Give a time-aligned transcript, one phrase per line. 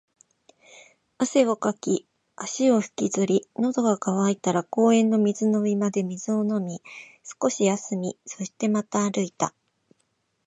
[1.19, 6.81] 汗をかき、足を引きずり、喉が渇いたら公園の水飲み場で水を飲み、
[7.39, 9.53] 少し休み、そしてまた歩いた